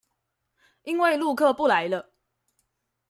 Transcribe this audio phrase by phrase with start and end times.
[0.81, 2.09] 因為陸客不來了